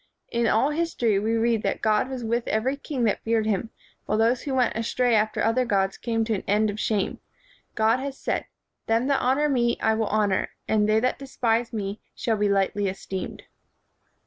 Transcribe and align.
In 0.31 0.47
all 0.47 0.71
history 0.71 1.19
we 1.19 1.35
read 1.35 1.61
that 1.61 1.83
God 1.83 2.09
was 2.09 2.23
with 2.23 2.47
every 2.47 2.75
king 2.75 3.03
that 3.03 3.23
feared 3.23 3.45
him, 3.45 3.69
while 4.07 4.17
those 4.17 4.41
who 4.41 4.55
went 4.55 4.75
astray 4.75 5.13
after 5.13 5.43
other 5.43 5.63
gods 5.63 5.95
came 5.95 6.23
to 6.25 6.33
an 6.33 6.43
end 6.47 6.71
of 6.71 6.79
shame. 6.79 7.19
God 7.75 7.99
has 7.99 8.17
said, 8.17 8.45
'Them 8.87 9.05
that 9.05 9.21
honor 9.21 9.47
me 9.47 9.77
I 9.79 9.93
will 9.93 10.07
honor; 10.07 10.49
and 10.67 10.89
they 10.89 10.99
that 11.01 11.19
despise 11.19 11.71
me 11.71 12.01
shall 12.15 12.37
be 12.37 12.49
lightly 12.49 12.87
esteemed.' 12.87 13.43